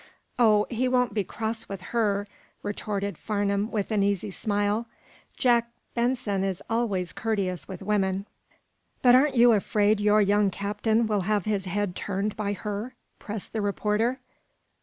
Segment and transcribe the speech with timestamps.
[0.39, 2.27] "Oh, he won't be cross with her,"
[2.63, 4.87] retorted Farnum, with an easy smile.
[5.37, 8.25] "Jack Benson is always courteous with women."
[9.03, 13.53] "But aren't you afraid your young captain will have his head turned by her?" pressed
[13.53, 14.19] the reporter.